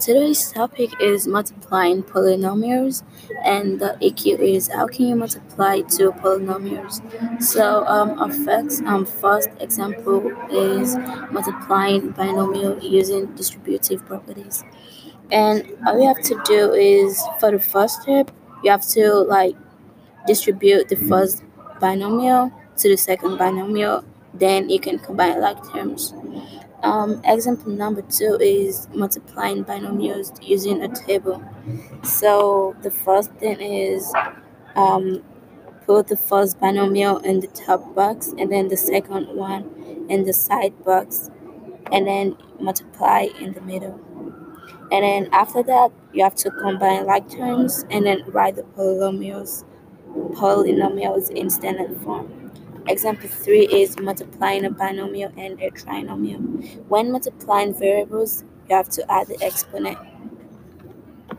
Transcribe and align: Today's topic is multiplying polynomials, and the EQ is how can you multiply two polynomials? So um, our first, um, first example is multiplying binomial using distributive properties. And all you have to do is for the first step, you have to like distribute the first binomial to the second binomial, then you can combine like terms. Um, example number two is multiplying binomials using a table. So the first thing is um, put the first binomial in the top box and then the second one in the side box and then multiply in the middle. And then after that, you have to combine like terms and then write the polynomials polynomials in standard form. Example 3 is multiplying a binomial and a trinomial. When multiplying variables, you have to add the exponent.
Today's 0.00 0.50
topic 0.50 0.98
is 0.98 1.26
multiplying 1.26 2.02
polynomials, 2.02 3.02
and 3.44 3.78
the 3.78 3.98
EQ 4.00 4.38
is 4.38 4.68
how 4.68 4.86
can 4.86 5.08
you 5.08 5.14
multiply 5.14 5.82
two 5.82 6.12
polynomials? 6.12 7.02
So 7.42 7.84
um, 7.86 8.18
our 8.18 8.32
first, 8.32 8.82
um, 8.84 9.04
first 9.04 9.50
example 9.60 10.32
is 10.50 10.96
multiplying 11.30 12.12
binomial 12.12 12.78
using 12.82 13.26
distributive 13.34 14.06
properties. 14.06 14.64
And 15.30 15.70
all 15.86 16.00
you 16.00 16.08
have 16.08 16.22
to 16.22 16.40
do 16.46 16.72
is 16.72 17.22
for 17.38 17.50
the 17.50 17.60
first 17.60 18.00
step, 18.00 18.30
you 18.64 18.70
have 18.70 18.86
to 18.96 19.12
like 19.28 19.54
distribute 20.26 20.88
the 20.88 20.96
first 20.96 21.44
binomial 21.78 22.50
to 22.78 22.88
the 22.88 22.96
second 22.96 23.36
binomial, 23.36 24.02
then 24.34 24.68
you 24.70 24.80
can 24.80 24.98
combine 24.98 25.40
like 25.40 25.62
terms. 25.72 26.14
Um, 26.82 27.20
example 27.24 27.72
number 27.72 28.02
two 28.02 28.38
is 28.40 28.88
multiplying 28.94 29.64
binomials 29.64 30.42
using 30.42 30.82
a 30.82 30.88
table. 30.88 31.42
So 32.02 32.74
the 32.82 32.90
first 32.90 33.30
thing 33.32 33.60
is 33.60 34.12
um, 34.76 35.22
put 35.86 36.08
the 36.08 36.16
first 36.16 36.58
binomial 36.58 37.18
in 37.18 37.40
the 37.40 37.48
top 37.48 37.94
box 37.94 38.32
and 38.38 38.50
then 38.50 38.68
the 38.68 38.76
second 38.76 39.36
one 39.36 40.06
in 40.08 40.24
the 40.24 40.32
side 40.32 40.72
box 40.84 41.30
and 41.92 42.06
then 42.06 42.36
multiply 42.58 43.28
in 43.40 43.52
the 43.52 43.60
middle. 43.60 44.00
And 44.92 45.04
then 45.04 45.28
after 45.32 45.62
that, 45.62 45.92
you 46.12 46.24
have 46.24 46.34
to 46.36 46.50
combine 46.50 47.06
like 47.06 47.28
terms 47.30 47.84
and 47.90 48.06
then 48.06 48.24
write 48.28 48.56
the 48.56 48.62
polynomials 48.62 49.64
polynomials 50.32 51.30
in 51.30 51.50
standard 51.50 51.96
form. 52.02 52.50
Example 52.88 53.28
3 53.28 53.66
is 53.68 53.98
multiplying 53.98 54.64
a 54.66 54.70
binomial 54.70 55.32
and 55.36 55.60
a 55.62 55.70
trinomial. 55.70 56.42
When 56.88 57.10
multiplying 57.10 57.72
variables, 57.74 58.44
you 58.68 58.76
have 58.76 58.90
to 58.90 59.10
add 59.10 59.28
the 59.28 59.38
exponent. 59.42 59.98